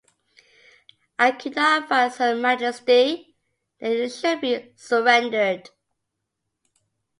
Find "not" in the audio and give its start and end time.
1.55-1.83